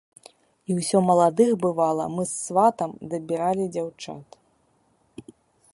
І 0.69 0.77
ўсё 0.77 0.97
маладых, 1.09 1.51
бывала, 1.65 2.05
мы 2.15 2.23
з 2.31 2.33
сватам 2.47 2.91
дабіралі 3.13 3.69
дзяўчат. 3.75 4.41